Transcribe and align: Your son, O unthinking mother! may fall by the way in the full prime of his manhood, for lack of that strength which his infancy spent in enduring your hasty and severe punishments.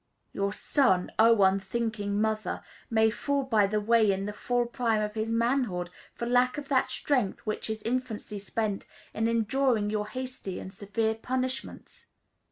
Your 0.33 0.51
son, 0.51 1.11
O 1.19 1.43
unthinking 1.43 2.19
mother! 2.19 2.63
may 2.89 3.11
fall 3.11 3.43
by 3.43 3.67
the 3.67 3.79
way 3.79 4.11
in 4.11 4.25
the 4.25 4.33
full 4.33 4.65
prime 4.65 4.99
of 4.99 5.13
his 5.13 5.29
manhood, 5.29 5.91
for 6.15 6.25
lack 6.25 6.57
of 6.57 6.69
that 6.69 6.89
strength 6.89 7.41
which 7.41 7.67
his 7.67 7.83
infancy 7.83 8.39
spent 8.39 8.87
in 9.13 9.27
enduring 9.27 9.91
your 9.91 10.07
hasty 10.07 10.59
and 10.59 10.73
severe 10.73 11.13
punishments. 11.13 12.07